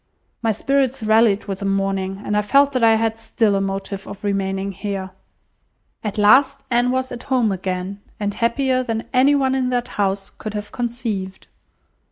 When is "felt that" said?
2.41-2.83